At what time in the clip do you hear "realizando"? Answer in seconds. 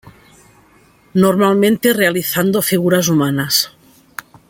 1.93-2.63